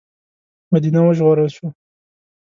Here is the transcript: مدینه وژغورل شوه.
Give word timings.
مدینه 0.71 0.99
وژغورل 1.03 1.49
شوه. 1.57 1.69